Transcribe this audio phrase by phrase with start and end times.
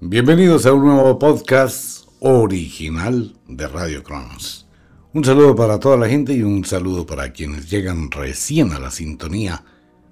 [0.00, 4.66] Bienvenidos a un nuevo podcast original de Radio Cronos.
[5.12, 8.90] Un saludo para toda la gente y un saludo para quienes llegan recién a la
[8.90, 9.64] sintonía.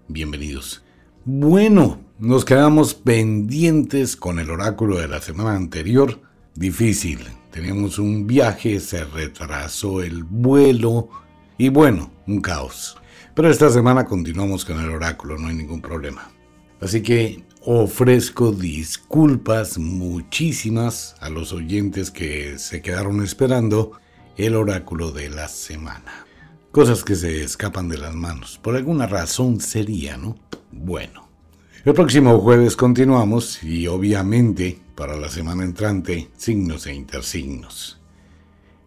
[0.07, 0.85] Bienvenidos.
[1.25, 6.21] Bueno, nos quedamos pendientes con el oráculo de la semana anterior.
[6.55, 7.19] Difícil.
[7.51, 11.09] Teníamos un viaje, se retrasó el vuelo
[11.59, 12.97] y bueno, un caos.
[13.35, 16.31] Pero esta semana continuamos con el oráculo, no hay ningún problema.
[16.81, 23.93] Así que ofrezco disculpas muchísimas a los oyentes que se quedaron esperando
[24.37, 26.27] el oráculo de la semana.
[26.71, 28.59] Cosas que se escapan de las manos.
[28.63, 30.37] Por alguna razón sería, ¿no?
[30.71, 31.29] Bueno.
[31.85, 38.01] El próximo jueves continuamos y obviamente para la semana entrante signos e intersignos.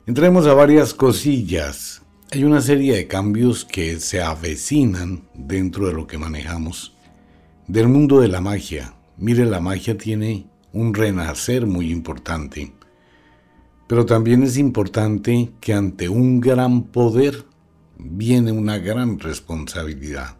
[0.05, 2.01] Entremos a varias cosillas
[2.31, 6.95] hay una serie de cambios que se avecinan dentro de lo que manejamos.
[7.67, 8.93] Del mundo de la magia.
[9.17, 12.75] Mire, la magia tiene un renacer muy importante.
[13.87, 17.43] Pero también es importante que ante un gran poder
[17.98, 20.37] viene una gran responsabilidad.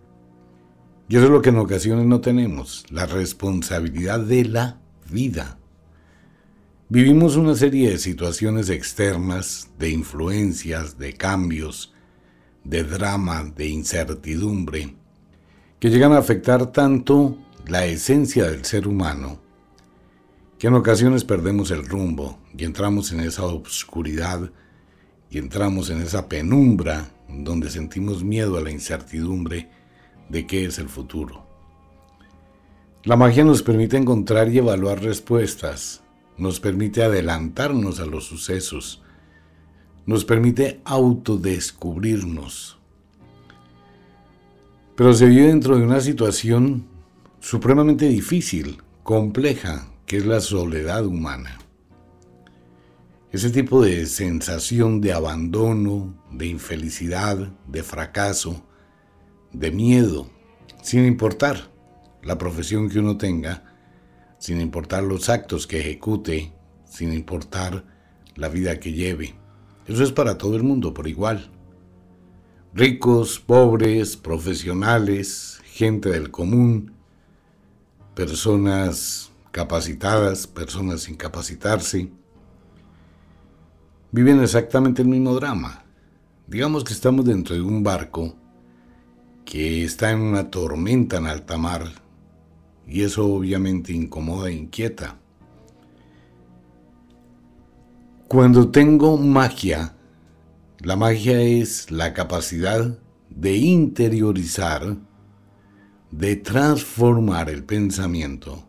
[1.09, 5.57] Y eso es lo que en ocasiones no tenemos, la responsabilidad de la vida.
[6.89, 11.91] Vivimos una serie de situaciones externas, de influencias, de cambios,
[12.63, 14.95] de drama, de incertidumbre,
[15.86, 19.39] que llegan a afectar tanto la esencia del ser humano,
[20.58, 24.50] que en ocasiones perdemos el rumbo y entramos en esa oscuridad
[25.30, 29.69] y entramos en esa penumbra donde sentimos miedo a la incertidumbre
[30.28, 31.45] de qué es el futuro.
[33.03, 36.02] La magia nos permite encontrar y evaluar respuestas,
[36.36, 39.03] nos permite adelantarnos a los sucesos,
[40.08, 42.80] nos permite autodescubrirnos.
[44.95, 46.88] Pero se vive dentro de una situación
[47.41, 51.59] supremamente difícil, compleja, que es la soledad humana.
[53.31, 58.66] Ese tipo de sensación de abandono, de infelicidad, de fracaso,
[59.51, 60.29] de miedo,
[60.81, 61.69] sin importar
[62.23, 63.75] la profesión que uno tenga,
[64.39, 66.53] sin importar los actos que ejecute,
[66.85, 67.84] sin importar
[68.35, 69.35] la vida que lleve.
[69.88, 71.51] Eso es para todo el mundo por igual.
[72.78, 76.91] Ricos, pobres, profesionales, gente del común,
[78.13, 82.12] personas capacitadas, personas sin capacitarse,
[84.12, 85.85] viven exactamente el mismo drama.
[86.47, 88.35] Digamos que estamos dentro de un barco
[89.46, 91.85] que está en una tormenta en alta mar
[92.85, 95.18] y eso obviamente incomoda e inquieta.
[98.28, 99.94] Cuando tengo magia,
[100.80, 103.00] la magia es la capacidad
[103.30, 104.97] de interiorizar,
[106.12, 108.66] de transformar el pensamiento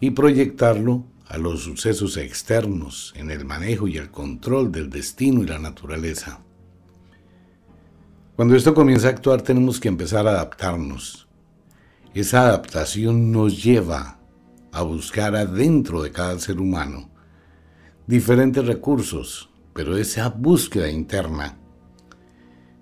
[0.00, 5.46] y proyectarlo a los sucesos externos en el manejo y el control del destino y
[5.46, 6.40] la naturaleza.
[8.36, 11.28] Cuando esto comienza a actuar tenemos que empezar a adaptarnos,
[12.14, 14.18] esa adaptación nos lleva
[14.72, 17.10] a buscar adentro de cada ser humano
[18.06, 21.56] diferentes recursos, pero esa búsqueda interna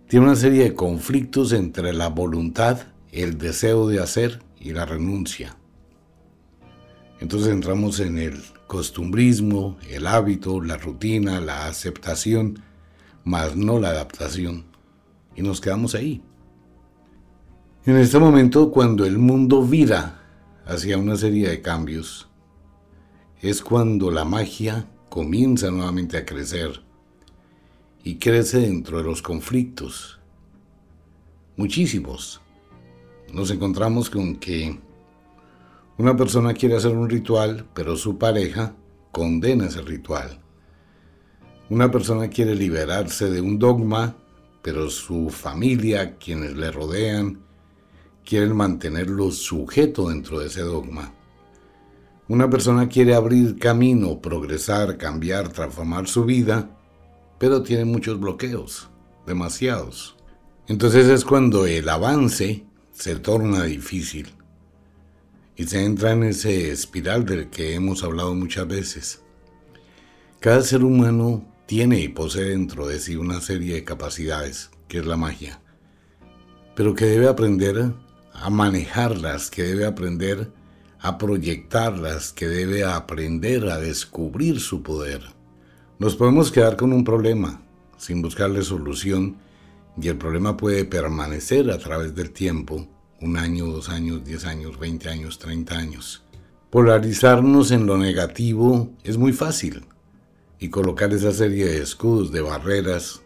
[0.08, 5.58] tiene una serie de conflictos entre la voluntad, el deseo de hacer y la renuncia.
[7.20, 12.62] Entonces entramos en el costumbrismo, el hábito, la rutina, la aceptación,
[13.24, 14.64] más no la adaptación.
[15.34, 16.22] Y nos quedamos ahí.
[17.84, 20.22] En este momento, cuando el mundo vira
[20.64, 22.26] hacia una serie de cambios,
[23.42, 26.85] es cuando la magia comienza nuevamente a crecer
[28.06, 30.20] y crece dentro de los conflictos.
[31.56, 32.40] Muchísimos.
[33.32, 34.78] Nos encontramos con que
[35.98, 38.76] una persona quiere hacer un ritual, pero su pareja
[39.10, 40.40] condena ese ritual.
[41.68, 44.16] Una persona quiere liberarse de un dogma,
[44.62, 47.40] pero su familia, quienes le rodean,
[48.24, 51.12] quieren mantenerlo sujeto dentro de ese dogma.
[52.28, 56.75] Una persona quiere abrir camino, progresar, cambiar, transformar su vida,
[57.38, 58.88] pero tiene muchos bloqueos,
[59.26, 60.16] demasiados.
[60.68, 64.28] Entonces es cuando el avance se torna difícil
[65.54, 69.22] y se entra en ese espiral del que hemos hablado muchas veces.
[70.40, 75.06] Cada ser humano tiene y posee dentro de sí una serie de capacidades, que es
[75.06, 75.60] la magia,
[76.74, 77.92] pero que debe aprender
[78.32, 80.52] a manejarlas, que debe aprender
[81.00, 85.35] a proyectarlas, que debe aprender a descubrir su poder.
[85.98, 87.62] Nos podemos quedar con un problema
[87.96, 89.36] sin buscarle solución
[89.98, 92.86] y el problema puede permanecer a través del tiempo,
[93.22, 96.22] un año, dos años, diez años, veinte años, treinta años.
[96.68, 99.86] Polarizarnos en lo negativo es muy fácil
[100.58, 103.22] y colocar esa serie de escudos, de barreras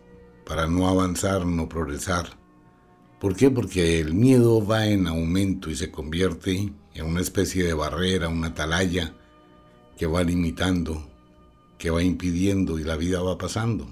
[0.46, 2.38] para no avanzar, no progresar.
[3.18, 3.50] ¿Por qué?
[3.50, 8.48] Porque el miedo va en aumento y se convierte en una especie de barrera, una
[8.48, 9.12] atalaya
[9.98, 11.09] que va limitando,
[11.80, 13.88] que va impidiendo y la vida va pasando.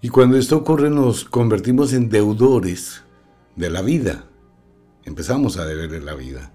[0.00, 3.02] Y cuando esto ocurre nos convertimos en deudores
[3.56, 4.24] de la vida.
[5.04, 6.54] Empezamos a deberle la vida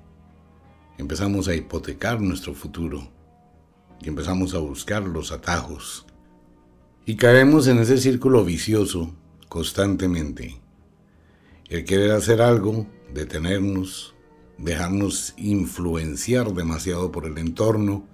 [0.98, 3.08] empezamos a hipotecar nuestro futuro
[4.02, 6.06] y empezamos a buscar los atajos.
[7.06, 9.14] Y caemos en ese círculo vicioso
[9.48, 10.60] constantemente.
[11.70, 14.16] El querer hacer algo, detenernos,
[14.58, 18.08] dejarnos influenciar demasiado por el entorno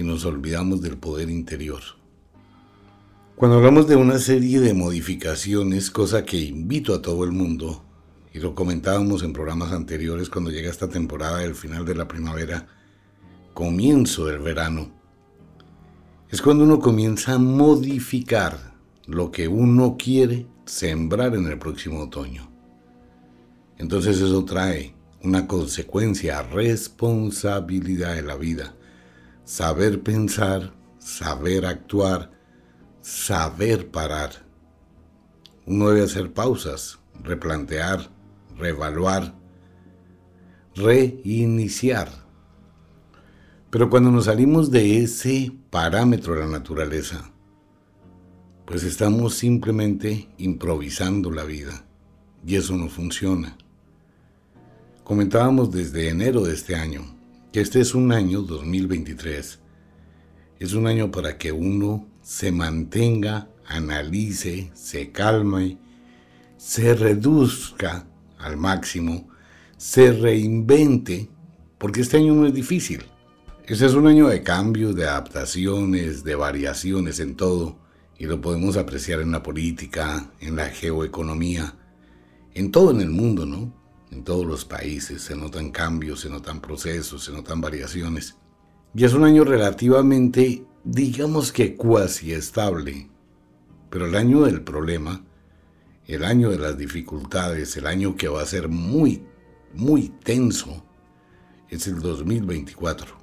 [0.00, 1.82] y nos olvidamos del poder interior.
[3.36, 7.84] Cuando hablamos de una serie de modificaciones, cosa que invito a todo el mundo
[8.32, 12.66] y lo comentábamos en programas anteriores cuando llega esta temporada del final de la primavera,
[13.52, 14.90] comienzo del verano,
[16.30, 18.72] es cuando uno comienza a modificar
[19.06, 22.50] lo que uno quiere sembrar en el próximo otoño.
[23.76, 28.74] Entonces eso trae una consecuencia, responsabilidad de la vida,
[29.50, 32.30] saber pensar, saber actuar,
[33.00, 34.30] saber parar.
[35.66, 38.12] Uno debe hacer pausas, replantear,
[38.56, 39.34] reevaluar,
[40.76, 42.08] reiniciar.
[43.70, 47.32] Pero cuando nos salimos de ese parámetro de la naturaleza,
[48.66, 51.84] pues estamos simplemente improvisando la vida
[52.46, 53.58] y eso no funciona.
[55.02, 57.19] Comentábamos desde enero de este año
[57.52, 59.58] este es un año 2023.
[60.60, 65.78] Es un año para que uno se mantenga, analice, se calme,
[66.56, 68.06] se reduzca
[68.38, 69.28] al máximo,
[69.76, 71.28] se reinvente,
[71.78, 73.02] porque este año no es difícil.
[73.66, 77.78] Este es un año de cambios, de adaptaciones, de variaciones en todo,
[78.16, 81.74] y lo podemos apreciar en la política, en la geoeconomía,
[82.54, 83.79] en todo en el mundo, ¿no?
[84.10, 88.36] En todos los países se notan cambios, se notan procesos, se notan variaciones.
[88.94, 93.08] Y es un año relativamente, digamos que cuasi estable,
[93.88, 95.22] pero el año del problema
[96.10, 99.22] el año de las dificultades, el año que va a ser muy,
[99.74, 100.84] muy tenso,
[101.68, 103.16] es el 2024.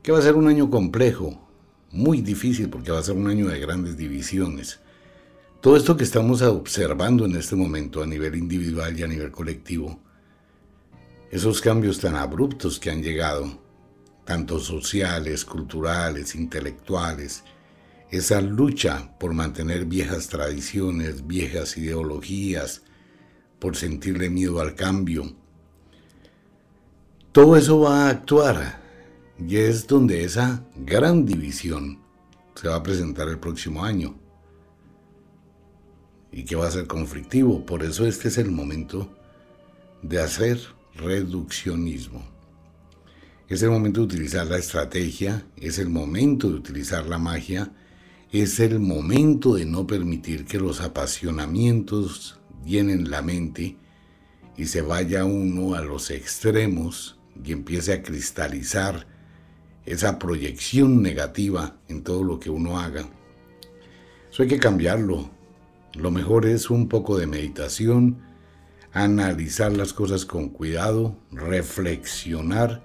[0.00, 1.48] Que va a ser un año complejo,
[1.90, 4.78] muy difícil porque va a ser un año de grandes divisiones.
[5.60, 9.98] Todo esto que estamos observando en este momento a nivel individual y a nivel colectivo,
[11.32, 13.60] esos cambios tan abruptos que han llegado,
[14.24, 17.42] tanto sociales, culturales, intelectuales,
[18.08, 22.82] esa lucha por mantener viejas tradiciones, viejas ideologías,
[23.58, 25.34] por sentirle miedo al cambio.
[27.32, 28.80] Todo eso va a actuar
[29.44, 31.98] y es donde esa gran división
[32.54, 34.27] se va a presentar el próximo año
[36.38, 37.66] y que va a ser conflictivo.
[37.66, 39.12] Por eso este es el momento
[40.02, 40.60] de hacer
[40.94, 42.24] reduccionismo.
[43.48, 47.72] Es el momento de utilizar la estrategia, es el momento de utilizar la magia,
[48.30, 53.76] es el momento de no permitir que los apasionamientos llenen la mente
[54.56, 59.08] y se vaya uno a los extremos y empiece a cristalizar
[59.86, 63.08] esa proyección negativa en todo lo que uno haga.
[64.30, 65.36] Eso hay que cambiarlo.
[65.98, 68.18] Lo mejor es un poco de meditación,
[68.92, 72.84] analizar las cosas con cuidado, reflexionar,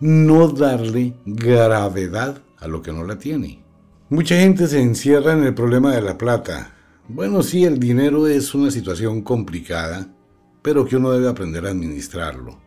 [0.00, 3.62] no darle gravedad a lo que no la tiene.
[4.08, 6.74] Mucha gente se encierra en el problema de la plata.
[7.06, 10.12] Bueno, sí, el dinero es una situación complicada,
[10.60, 12.58] pero que uno debe aprender a administrarlo.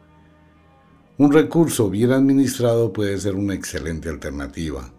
[1.18, 4.94] Un recurso bien administrado puede ser una excelente alternativa.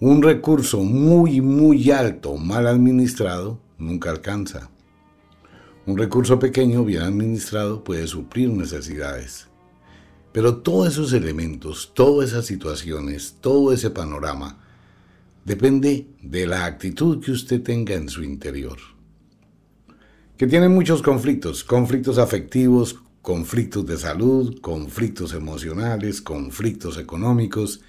[0.00, 4.70] Un recurso muy, muy alto, mal administrado, nunca alcanza.
[5.86, 9.48] Un recurso pequeño, bien administrado, puede suplir necesidades.
[10.30, 14.60] Pero todos esos elementos, todas esas situaciones, todo ese panorama,
[15.44, 18.78] depende de la actitud que usted tenga en su interior.
[20.36, 27.80] Que tiene muchos conflictos, conflictos afectivos, conflictos de salud, conflictos emocionales, conflictos económicos,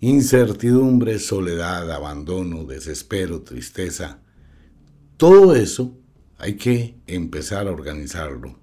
[0.00, 4.20] incertidumbre, soledad, abandono, desespero, tristeza.
[5.16, 5.98] Todo eso
[6.38, 8.58] hay que empezar a organizarlo.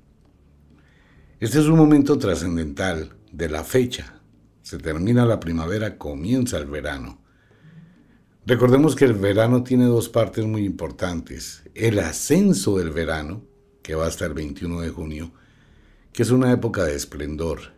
[1.40, 4.22] Este es un momento trascendental de la fecha.
[4.62, 7.22] Se termina la primavera, comienza el verano.
[8.48, 11.64] Recordemos que el verano tiene dos partes muy importantes.
[11.74, 13.44] El ascenso del verano,
[13.84, 15.34] que va hasta el 21 de junio,
[16.14, 17.75] que es una época de esplendor.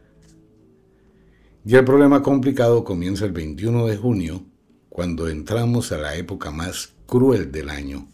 [1.67, 4.45] Y el problema complicado comienza el 21 de junio,
[4.87, 8.07] cuando entramos a la época más cruel del año,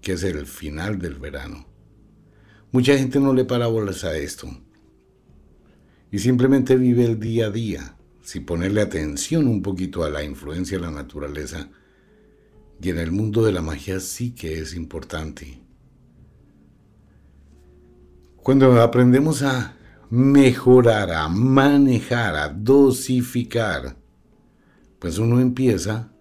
[0.00, 1.66] que es el final del verano.
[2.70, 4.48] Mucha gente no le para bolas a esto
[6.10, 10.78] y simplemente vive el día a día, sin ponerle atención un poquito a la influencia
[10.78, 11.68] de la naturaleza.
[12.80, 15.60] Y en el mundo de la magia sí que es importante.
[18.38, 19.76] Cuando aprendemos a
[20.12, 23.96] mejorar, a manejar, a dosificar,
[24.98, 26.12] pues uno empieza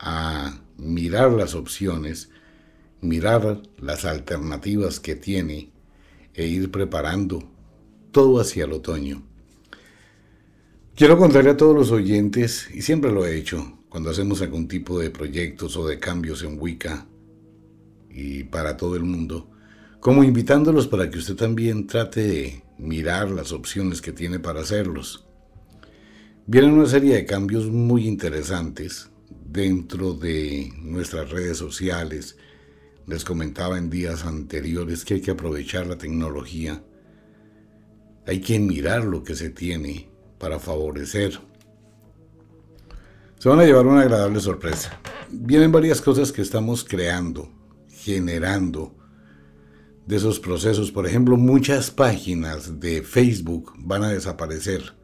[0.00, 2.30] a mirar las opciones,
[3.00, 5.70] mirar las alternativas que tiene
[6.34, 7.48] e ir preparando
[8.10, 9.22] todo hacia el otoño.
[10.96, 14.98] Quiero contarle a todos los oyentes, y siempre lo he hecho, cuando hacemos algún tipo
[14.98, 17.06] de proyectos o de cambios en Wicca
[18.10, 19.48] y para todo el mundo,
[20.00, 25.26] como invitándolos para que usted también trate de mirar las opciones que tiene para hacerlos.
[26.46, 29.10] Vienen una serie de cambios muy interesantes
[29.44, 32.36] dentro de nuestras redes sociales.
[33.06, 36.82] Les comentaba en días anteriores que hay que aprovechar la tecnología.
[38.26, 40.08] Hay que mirar lo que se tiene
[40.38, 41.38] para favorecer.
[43.38, 45.00] Se van a llevar una agradable sorpresa.
[45.30, 47.50] Vienen varias cosas que estamos creando,
[47.88, 48.97] generando,
[50.08, 50.90] de esos procesos.
[50.90, 54.94] Por ejemplo, muchas páginas de Facebook van a desaparecer.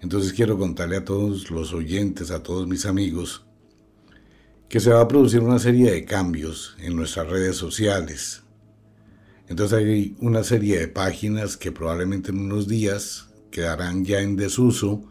[0.00, 3.44] Entonces quiero contarle a todos los oyentes, a todos mis amigos,
[4.68, 8.44] que se va a producir una serie de cambios en nuestras redes sociales.
[9.48, 15.10] Entonces hay una serie de páginas que probablemente en unos días quedarán ya en desuso,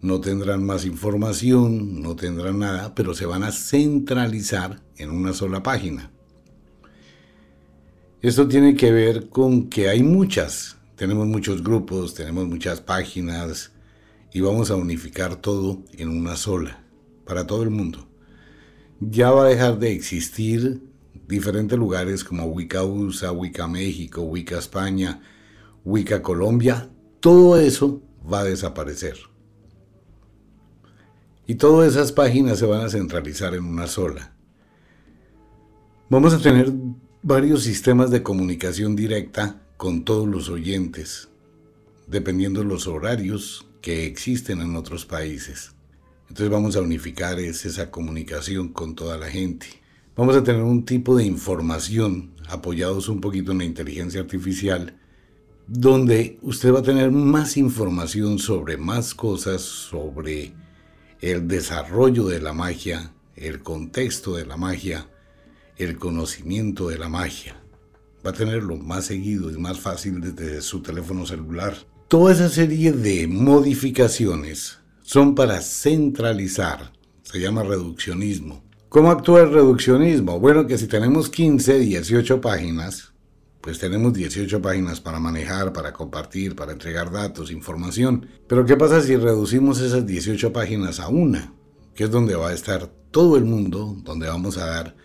[0.00, 5.62] no tendrán más información, no tendrán nada, pero se van a centralizar en una sola
[5.62, 6.13] página.
[8.24, 13.72] Esto tiene que ver con que hay muchas, tenemos muchos grupos, tenemos muchas páginas
[14.32, 16.82] y vamos a unificar todo en una sola,
[17.26, 18.08] para todo el mundo.
[18.98, 20.80] Ya va a dejar de existir
[21.28, 25.20] diferentes lugares como Wicca USA, Wicca México, Wicca España,
[25.84, 26.88] Wicca Colombia,
[27.20, 29.18] todo eso va a desaparecer.
[31.46, 34.34] Y todas esas páginas se van a centralizar en una sola.
[36.08, 36.72] Vamos a tener
[37.26, 41.30] varios sistemas de comunicación directa con todos los oyentes,
[42.06, 45.72] dependiendo de los horarios que existen en otros países.
[46.28, 49.68] Entonces vamos a unificar esa comunicación con toda la gente.
[50.14, 54.94] Vamos a tener un tipo de información apoyados un poquito en la inteligencia artificial,
[55.66, 60.52] donde usted va a tener más información sobre más cosas, sobre
[61.22, 65.08] el desarrollo de la magia, el contexto de la magia,
[65.76, 67.56] el conocimiento de la magia.
[68.24, 71.76] Va a tenerlo más seguido y más fácil desde su teléfono celular.
[72.08, 76.92] Toda esa serie de modificaciones son para centralizar.
[77.22, 78.62] Se llama reduccionismo.
[78.88, 80.38] ¿Cómo actúa el reduccionismo?
[80.38, 83.12] Bueno, que si tenemos 15, 18 páginas,
[83.60, 88.28] pues tenemos 18 páginas para manejar, para compartir, para entregar datos, información.
[88.46, 91.54] Pero ¿qué pasa si reducimos esas 18 páginas a una?
[91.94, 94.96] Que es donde va a estar todo el mundo, donde vamos a dar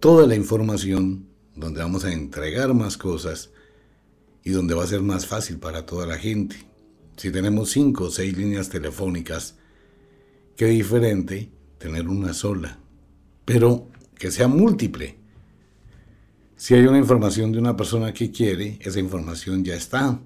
[0.00, 1.26] toda la información,
[1.56, 3.50] donde vamos a entregar más cosas
[4.44, 6.56] y donde va a ser más fácil para toda la gente.
[7.16, 9.56] Si tenemos cinco o seis líneas telefónicas,
[10.56, 12.78] qué diferente tener una sola,
[13.44, 15.16] pero que sea múltiple.
[16.56, 20.20] Si hay una información de una persona que quiere, esa información ya está.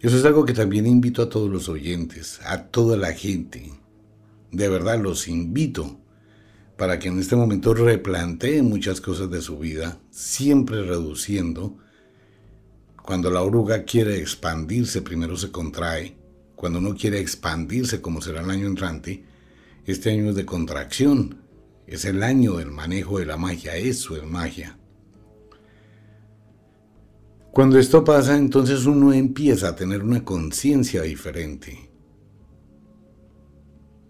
[0.00, 3.72] Eso es algo que también invito a todos los oyentes, a toda la gente.
[4.50, 6.00] De verdad los invito
[6.80, 11.76] para que en este momento replanteen muchas cosas de su vida, siempre reduciendo.
[13.04, 16.16] Cuando la oruga quiere expandirse, primero se contrae.
[16.56, 19.26] Cuando no quiere expandirse, como será el año entrante,
[19.84, 21.42] este año es de contracción.
[21.86, 24.78] Es el año del manejo de la magia, eso es magia.
[27.52, 31.90] Cuando esto pasa, entonces uno empieza a tener una conciencia diferente.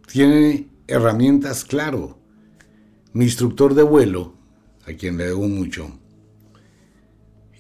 [0.07, 2.20] Tiene herramientas, claro,
[3.13, 4.35] mi instructor de vuelo,
[4.87, 5.91] a quien le debo mucho,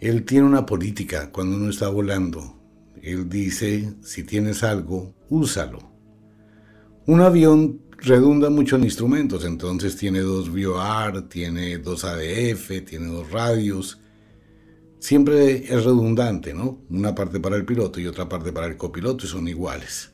[0.00, 2.56] él tiene una política cuando uno está volando.
[3.02, 5.90] Él dice, si tienes algo, úsalo.
[7.06, 13.30] Un avión redunda mucho en instrumentos, entonces tiene dos VOR, tiene dos ADF, tiene dos
[13.30, 14.00] radios.
[14.98, 16.82] Siempre es redundante, ¿no?
[16.90, 20.12] Una parte para el piloto y otra parte para el copiloto y son iguales.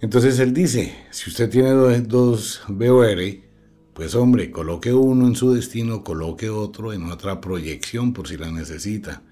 [0.00, 1.70] Entonces él dice, si usted tiene
[2.02, 3.18] dos BOR,
[3.94, 8.50] pues hombre, coloque uno en su destino, coloque otro en otra proyección por si la
[8.50, 9.22] necesita.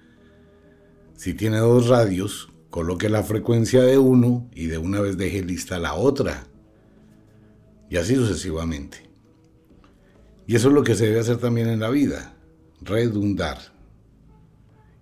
[1.15, 5.77] Si tiene dos radios, coloque la frecuencia de uno y de una vez deje lista
[5.77, 6.47] la otra.
[7.91, 9.07] Y así sucesivamente.
[10.47, 12.35] Y eso es lo que se debe hacer también en la vida,
[12.81, 13.59] redundar,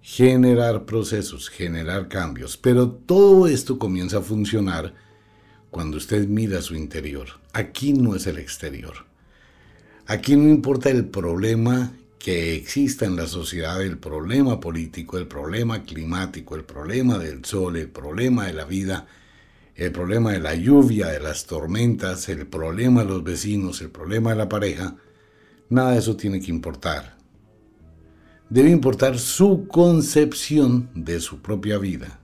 [0.01, 2.57] generar procesos, generar cambios.
[2.57, 4.93] Pero todo esto comienza a funcionar
[5.73, 7.27] cuando usted mira su interior.
[7.51, 8.93] Aquí no es el exterior.
[10.05, 15.83] Aquí no importa el problema que exista en la sociedad, el problema político, el problema
[15.83, 19.07] climático, el problema del sol, el problema de la vida,
[19.75, 24.29] el problema de la lluvia, de las tormentas, el problema de los vecinos, el problema
[24.29, 24.95] de la pareja,
[25.69, 27.17] nada de eso tiene que importar.
[28.47, 32.19] Debe importar su concepción de su propia vida.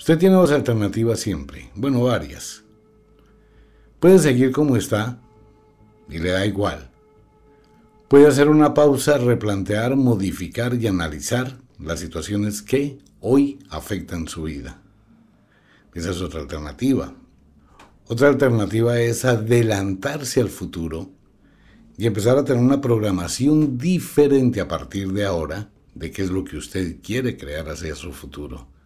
[0.00, 2.64] Usted tiene dos alternativas siempre, bueno, varias.
[3.98, 5.20] Puede seguir como está
[6.08, 6.90] y le da igual
[8.08, 14.80] Puede hacer una pausa, replantear, modificar y analizar las situaciones que hoy afectan su vida.
[15.92, 17.12] Esa es otra alternativa.
[18.06, 21.10] Otra alternativa es adelantarse al futuro
[21.98, 26.42] y empezar a tener una programación diferente a partir de ahora de qué es lo
[26.42, 28.79] que usted quiere crear hacia su futuro.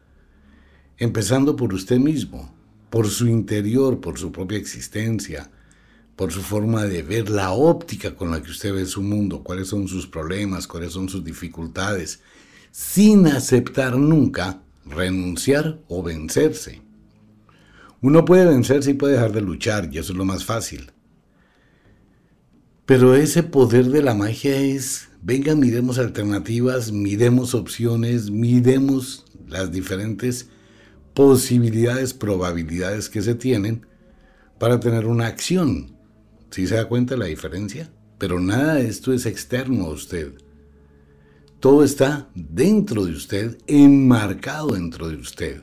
[0.98, 2.54] Empezando por usted mismo,
[2.90, 5.50] por su interior, por su propia existencia,
[6.14, 9.68] por su forma de ver, la óptica con la que usted ve su mundo, cuáles
[9.68, 12.20] son sus problemas, cuáles son sus dificultades,
[12.70, 16.82] sin aceptar nunca renunciar o vencerse.
[18.00, 20.92] Uno puede vencerse y puede dejar de luchar, y eso es lo más fácil.
[22.86, 30.50] Pero ese poder de la magia es, venga, miremos alternativas, miremos opciones, miremos las diferentes
[31.14, 33.86] posibilidades, probabilidades que se tienen
[34.58, 35.96] para tener una acción.
[36.50, 37.90] ¿Sí se da cuenta la diferencia?
[38.18, 40.34] Pero nada de esto es externo a usted.
[41.60, 45.62] Todo está dentro de usted, enmarcado dentro de usted.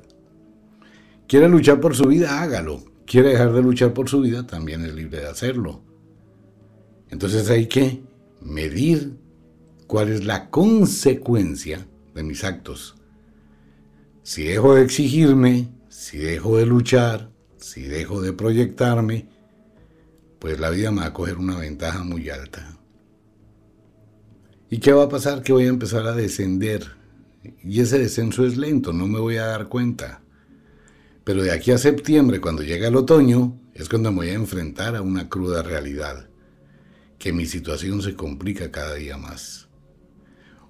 [1.28, 2.42] ¿Quiere luchar por su vida?
[2.42, 2.84] Hágalo.
[3.06, 4.48] ¿Quiere dejar de luchar por su vida?
[4.48, 5.82] También es libre de hacerlo.
[7.10, 8.02] Entonces hay que
[8.42, 9.18] medir
[9.86, 12.96] cuál es la consecuencia de mis actos.
[14.24, 19.28] Si dejo de exigirme, si dejo de luchar, si dejo de proyectarme,
[20.40, 22.78] pues la vida me va a coger una ventaja muy alta.
[24.70, 25.42] ¿Y qué va a pasar?
[25.44, 26.86] Que voy a empezar a descender.
[27.64, 30.22] Y ese descenso es lento, no me voy a dar cuenta.
[31.24, 34.96] Pero de aquí a septiembre, cuando llega el otoño, es cuando me voy a enfrentar
[34.96, 36.30] a una cruda realidad,
[37.20, 39.68] que mi situación se complica cada día más.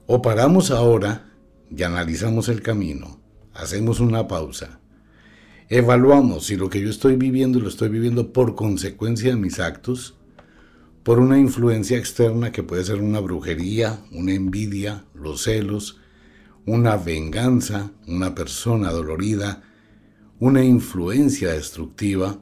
[0.08, 1.32] O paramos ahora
[1.70, 3.21] y analizamos el camino,
[3.54, 4.82] hacemos una pausa
[5.74, 10.16] Evaluamos si lo que yo estoy viviendo lo estoy viviendo por consecuencia de mis actos,
[11.02, 16.02] por una influencia externa que puede ser una brujería, una envidia, los celos,
[16.66, 19.64] una venganza, una persona dolorida,
[20.40, 22.38] una influencia destructiva,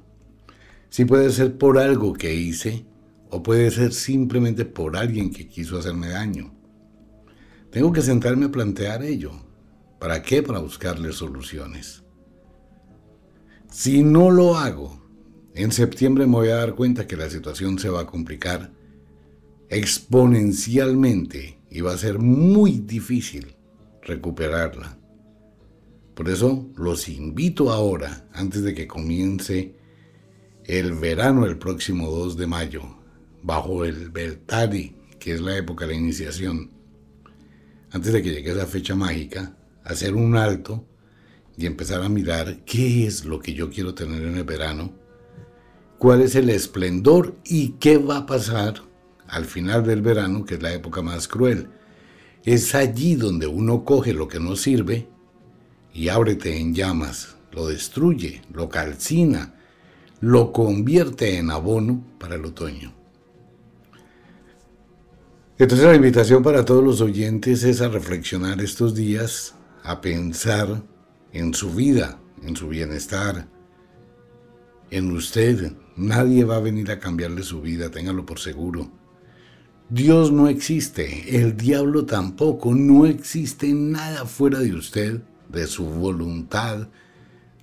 [0.90, 2.84] si puede ser por algo que hice
[3.30, 6.52] o puede ser simplemente por alguien que quiso hacerme daño.
[7.70, 9.49] Tengo que sentarme a plantear ello.
[10.00, 10.42] ¿Para qué?
[10.42, 12.04] Para buscarle soluciones.
[13.70, 15.00] Si no lo hago,
[15.54, 18.72] en septiembre me voy a dar cuenta que la situación se va a complicar
[19.70, 23.56] exponencialmente y va a ser muy difícil
[24.02, 24.98] recuperarla.
[26.16, 29.76] Por eso los invito ahora, antes de que comience
[30.66, 32.82] el verano el próximo 2 de mayo,
[33.44, 36.72] bajo el Beltari, que es la época de la iniciación,
[37.92, 39.56] antes de que llegue esa fecha mágica,
[39.90, 40.86] hacer un alto
[41.58, 44.94] y empezar a mirar qué es lo que yo quiero tener en el verano,
[45.98, 48.76] cuál es el esplendor y qué va a pasar
[49.28, 51.70] al final del verano, que es la época más cruel.
[52.44, 55.08] Es allí donde uno coge lo que no sirve
[55.94, 59.56] y ábrete en llamas, lo destruye, lo calcina,
[60.22, 62.94] lo convierte en abono para el otoño.
[65.58, 70.84] Entonces la invitación para todos los oyentes es a reflexionar estos días, a pensar
[71.32, 73.48] en su vida, en su bienestar,
[74.92, 75.74] en usted.
[75.96, 78.92] Nadie va a venir a cambiarle su vida, téngalo por seguro.
[79.90, 86.90] Dios no existe, el diablo tampoco, no existe nada fuera de usted, de su voluntad,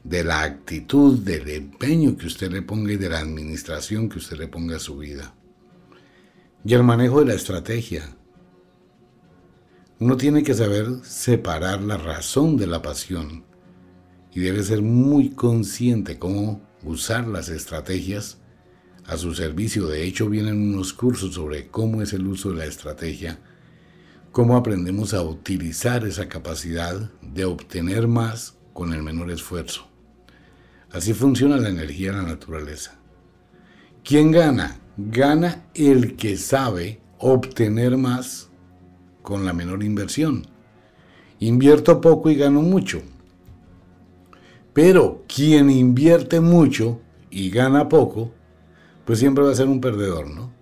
[0.02, 4.38] de la actitud, del empeño que usted le ponga y de la administración que usted
[4.38, 5.35] le ponga a su vida.
[6.64, 8.16] Y el manejo de la estrategia.
[9.98, 13.44] Uno tiene que saber separar la razón de la pasión
[14.30, 18.37] y debe ser muy consciente cómo usar las estrategias
[19.06, 19.87] a su servicio.
[19.87, 23.38] De hecho, vienen unos cursos sobre cómo es el uso de la estrategia,
[24.32, 29.88] cómo aprendemos a utilizar esa capacidad de obtener más con el menor esfuerzo.
[30.92, 33.00] Así funciona la energía de la naturaleza.
[34.04, 34.78] ¿Quién gana?
[34.98, 38.50] Gana el que sabe obtener más
[39.26, 40.46] con la menor inversión.
[41.40, 43.02] Invierto poco y gano mucho.
[44.72, 48.32] Pero quien invierte mucho y gana poco,
[49.04, 50.52] pues siempre va a ser un perdedor, ¿no?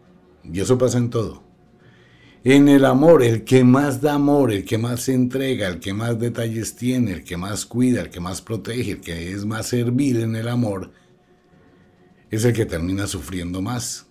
[0.51, 1.43] Y eso pasa en todo.
[2.43, 5.93] En el amor, el que más da amor, el que más se entrega, el que
[5.93, 9.67] más detalles tiene, el que más cuida, el que más protege, el que es más
[9.67, 10.91] servil en el amor,
[12.31, 14.07] es el que termina sufriendo más.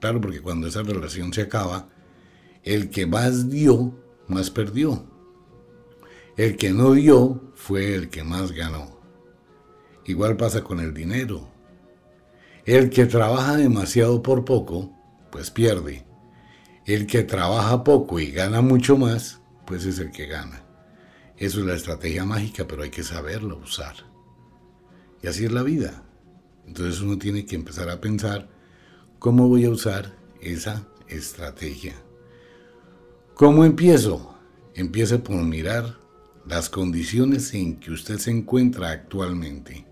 [0.00, 1.88] Claro, porque cuando esa relación se acaba,
[2.62, 3.94] el que más dio,
[4.28, 5.04] más perdió.
[6.36, 9.00] El que no dio fue el que más ganó.
[10.04, 11.48] Igual pasa con el dinero.
[12.64, 14.92] El que trabaja demasiado por poco,
[15.30, 16.06] pues pierde.
[16.86, 20.64] El que trabaja poco y gana mucho más, pues es el que gana.
[21.36, 23.94] Eso es la estrategia mágica, pero hay que saberlo usar.
[25.22, 26.02] Y así es la vida.
[26.66, 28.48] Entonces uno tiene que empezar a pensar
[29.18, 31.94] cómo voy a usar esa estrategia.
[33.40, 34.34] ¿Cómo empiezo?
[34.74, 35.96] Empiece por mirar
[36.46, 39.86] las condiciones en que usted se encuentra actualmente.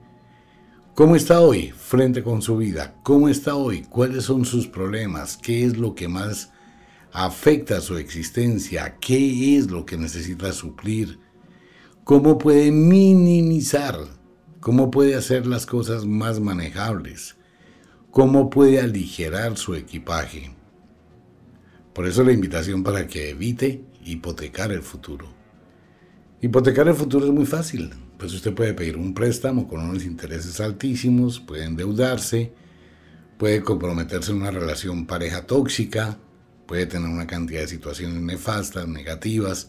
[0.94, 3.00] ¿Cómo está hoy frente con su vida?
[3.02, 3.84] ¿Cómo está hoy?
[3.84, 5.38] ¿Cuáles son sus problemas?
[5.38, 6.52] ¿Qué es lo que más
[7.10, 8.98] afecta su existencia?
[9.00, 11.18] ¿Qué es lo que necesita suplir?
[12.04, 13.96] ¿Cómo puede minimizar?
[14.60, 17.38] ¿Cómo puede hacer las cosas más manejables?
[18.10, 20.57] ¿Cómo puede aligerar su equipaje?
[21.98, 25.26] Por eso la invitación para que evite hipotecar el futuro.
[26.40, 30.60] Hipotecar el futuro es muy fácil pues usted puede pedir un préstamo con unos intereses
[30.60, 32.52] altísimos, puede endeudarse,
[33.36, 36.20] puede comprometerse en una relación pareja tóxica,
[36.68, 39.68] puede tener una cantidad de situaciones nefastas, negativas,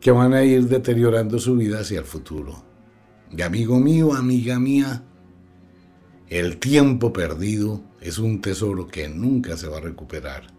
[0.00, 2.66] que van a ir deteriorando su vida hacia el futuro.
[3.34, 5.04] Y amigo mío, amiga mía,
[6.28, 10.53] el tiempo perdido es un tesoro que nunca se va a recuperar.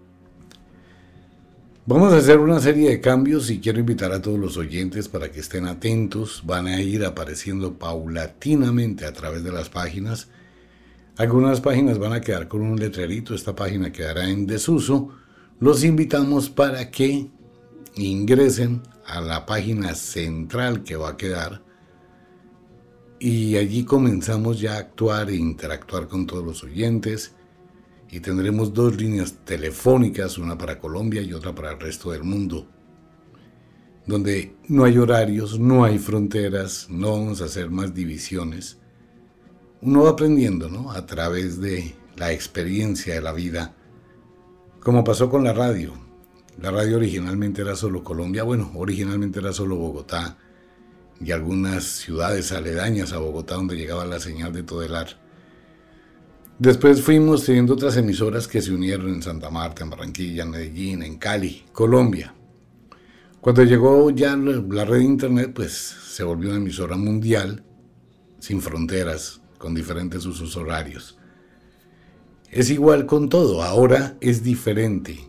[1.87, 5.31] Vamos a hacer una serie de cambios y quiero invitar a todos los oyentes para
[5.31, 6.41] que estén atentos.
[6.43, 10.29] Van a ir apareciendo paulatinamente a través de las páginas.
[11.15, 15.09] Algunas páginas van a quedar con un letrerito, esta página quedará en desuso.
[15.59, 17.29] Los invitamos para que
[17.93, 21.61] ingresen a la página central que va a quedar
[23.19, 27.35] y allí comenzamos ya a actuar e interactuar con todos los oyentes
[28.09, 32.67] y tendremos dos líneas telefónicas, una para Colombia y otra para el resto del mundo,
[34.05, 38.77] donde no hay horarios, no hay fronteras, no vamos a hacer más divisiones.
[39.81, 40.91] Uno va aprendiendo, ¿no?
[40.91, 43.75] A través de la experiencia de la vida,
[44.79, 45.93] como pasó con la radio.
[46.61, 50.37] La radio originalmente era solo Colombia, bueno, originalmente era solo Bogotá
[51.19, 55.24] y algunas ciudades aledañas a Bogotá donde llegaba la señal de Todelar.
[56.57, 61.03] Después fuimos teniendo otras emisoras que se unieron en Santa Marta, en Barranquilla, en Medellín,
[61.03, 62.33] en Cali, Colombia.
[63.41, 67.63] Cuando llegó ya la red de internet, pues se volvió una emisora mundial,
[68.39, 71.17] sin fronteras, con diferentes usos horarios.
[72.49, 75.19] Es igual con todo, ahora es diferente.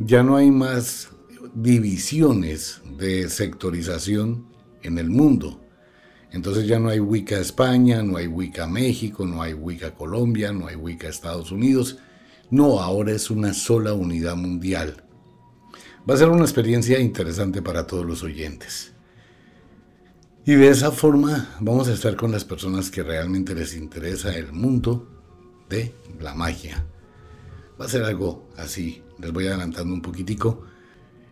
[0.00, 1.10] Ya no hay más
[1.54, 4.48] divisiones de sectorización
[4.82, 5.60] en el mundo.
[6.30, 10.66] Entonces ya no hay Wicca España, no hay Wicca México, no hay Wicca Colombia, no
[10.66, 11.98] hay Wicca Estados Unidos.
[12.50, 15.04] No, ahora es una sola unidad mundial.
[16.08, 18.92] Va a ser una experiencia interesante para todos los oyentes.
[20.44, 24.52] Y de esa forma vamos a estar con las personas que realmente les interesa el
[24.52, 25.06] mundo
[25.68, 26.86] de la magia.
[27.78, 30.62] Va a ser algo así, les voy adelantando un poquitico.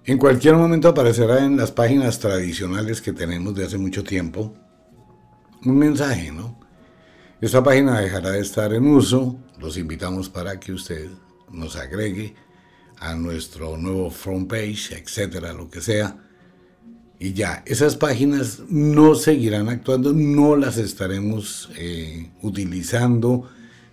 [0.05, 4.55] En cualquier momento aparecerá en las páginas tradicionales que tenemos de hace mucho tiempo,
[5.67, 6.59] un mensaje, ¿no?
[7.41, 9.37] Esta página dejará de estar en uso.
[9.59, 11.11] Los invitamos para que usted
[11.51, 12.35] nos agregue
[12.99, 16.17] a nuestro nuevo front page, etcétera, lo que sea.
[17.19, 23.49] Y ya, esas páginas no seguirán actuando, no las estaremos eh, utilizando,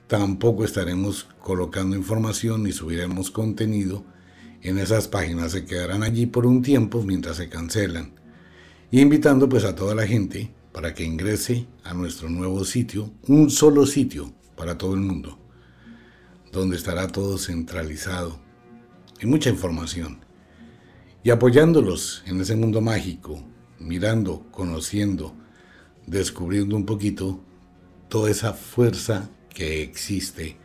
[0.07, 4.05] tampoco estaremos colocando información ni subiremos contenido
[4.61, 5.53] en esas páginas.
[5.53, 8.13] Se quedarán allí por un tiempo mientras se cancelan.
[8.91, 13.49] Y invitando pues a toda la gente para que ingrese a nuestro nuevo sitio, un
[13.49, 15.39] solo sitio para todo el mundo,
[16.51, 18.39] donde estará todo centralizado
[19.21, 20.19] y mucha información.
[21.23, 23.41] Y apoyándolos en ese mundo mágico,
[23.79, 25.33] mirando, conociendo,
[26.05, 27.39] descubriendo un poquito
[28.09, 30.57] toda esa fuerza que existe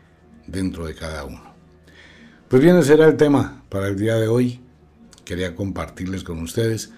[0.47, 1.55] dentro de cada uno.
[2.49, 4.61] Pues bien, ese era el tema para el día de hoy.
[5.25, 6.93] Quería compartirles con ustedes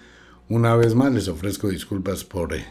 [0.47, 2.65] Una vez más les ofrezco disculpas por eh,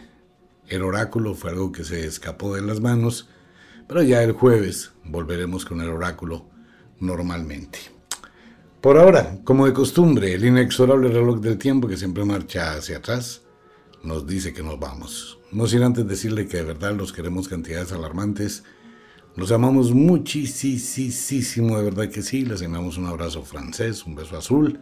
[0.70, 3.28] el oráculo, fue algo que se escapó de las manos,
[3.86, 6.46] pero ya el jueves volveremos con el oráculo
[7.00, 7.78] normalmente.
[8.80, 13.42] Por ahora, como de costumbre, el inexorable reloj del tiempo que siempre marcha hacia atrás
[14.02, 15.38] nos dice que nos vamos.
[15.52, 18.62] No sin antes decirle que de verdad los queremos cantidades alarmantes.
[19.36, 22.46] Los amamos muchísimo, de verdad que sí.
[22.46, 24.80] Les enviamos un abrazo francés, un beso azul.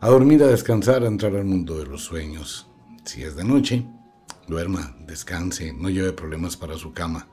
[0.00, 2.66] A dormir, a descansar, a entrar al mundo de los sueños.
[3.04, 3.84] Si es de noche,
[4.46, 7.28] duerma, descanse, no lleve problemas para su cama.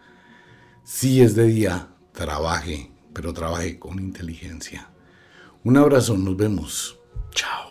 [0.84, 4.90] Si es de día, trabaje, pero trabaje con inteligencia.
[5.64, 7.00] Un abrazo, nos vemos.
[7.32, 7.71] Chao.